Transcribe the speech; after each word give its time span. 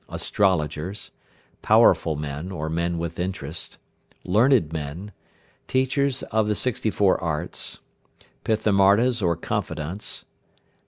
Astrologers. 0.09 1.11
Powerful 1.61 2.15
men, 2.15 2.49
or 2.51 2.69
men 2.71 2.97
with 2.97 3.19
interest. 3.19 3.77
Learned 4.23 4.73
men. 4.73 5.11
Teachers 5.67 6.23
of 6.31 6.47
the 6.47 6.55
sixty 6.55 6.89
four 6.89 7.21
arts. 7.23 7.81
Pithamardas 8.43 9.21
or 9.21 9.35
confidants. 9.35 10.25